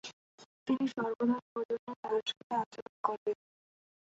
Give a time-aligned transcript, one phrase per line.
[0.67, 3.37] তিনি সর্বদা সৌজন্যে তার সাথে আচরণ করেন।